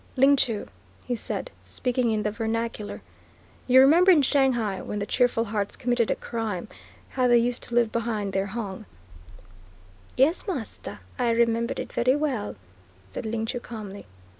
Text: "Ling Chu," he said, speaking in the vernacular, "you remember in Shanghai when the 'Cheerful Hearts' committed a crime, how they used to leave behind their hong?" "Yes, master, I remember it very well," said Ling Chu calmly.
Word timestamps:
"Ling 0.15 0.35
Chu," 0.35 0.67
he 1.05 1.15
said, 1.15 1.51
speaking 1.63 2.09
in 2.09 2.23
the 2.23 2.31
vernacular, 2.31 3.03
"you 3.67 3.79
remember 3.79 4.09
in 4.09 4.23
Shanghai 4.23 4.81
when 4.81 4.97
the 4.97 5.05
'Cheerful 5.05 5.43
Hearts' 5.45 5.75
committed 5.75 6.09
a 6.09 6.15
crime, 6.15 6.67
how 7.09 7.27
they 7.27 7.37
used 7.37 7.61
to 7.65 7.75
leave 7.75 7.91
behind 7.91 8.33
their 8.33 8.47
hong?" 8.47 8.85
"Yes, 10.17 10.47
master, 10.47 11.01
I 11.19 11.29
remember 11.29 11.75
it 11.77 11.93
very 11.93 12.15
well," 12.15 12.55
said 13.11 13.27
Ling 13.27 13.45
Chu 13.45 13.59
calmly. 13.59 14.07